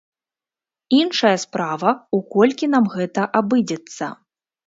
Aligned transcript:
Іншая 0.99 1.33
справа, 1.43 1.91
у 2.17 2.21
колькі 2.37 2.71
нам 2.73 2.85
гэта 2.95 3.21
абыдзецца. 3.41 4.09